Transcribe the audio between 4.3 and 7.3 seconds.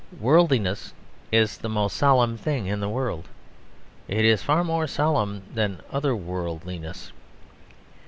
far more solemn than other worldliness.